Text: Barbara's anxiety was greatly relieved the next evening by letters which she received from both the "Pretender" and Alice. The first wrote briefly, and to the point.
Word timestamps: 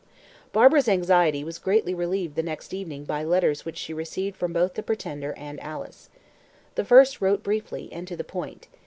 Barbara's 0.51 0.89
anxiety 0.89 1.43
was 1.43 1.59
greatly 1.59 1.93
relieved 1.93 2.33
the 2.35 2.41
next 2.41 2.73
evening 2.73 3.03
by 3.03 3.23
letters 3.23 3.65
which 3.65 3.77
she 3.77 3.93
received 3.93 4.35
from 4.35 4.51
both 4.51 4.73
the 4.73 4.81
"Pretender" 4.81 5.33
and 5.37 5.61
Alice. 5.61 6.09
The 6.73 6.83
first 6.83 7.21
wrote 7.21 7.43
briefly, 7.43 7.87
and 7.91 8.07
to 8.07 8.15
the 8.17 8.23
point. 8.23 8.67